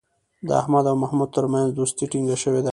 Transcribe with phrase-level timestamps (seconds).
[0.47, 2.69] د احمد او محمود ترمنځ دوستي ټینگه شوې ده.